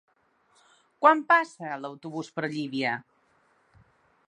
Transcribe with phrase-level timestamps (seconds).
[1.05, 2.95] Quan passa l'autobús per Llívia?